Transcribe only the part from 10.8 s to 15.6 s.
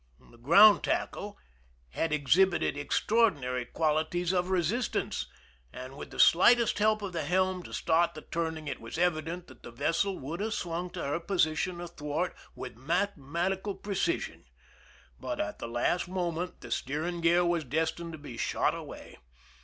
to her position athwart with mathematical precision. But at